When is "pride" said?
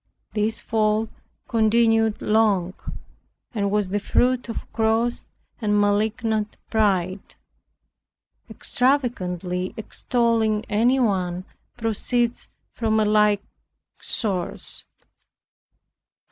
6.71-7.35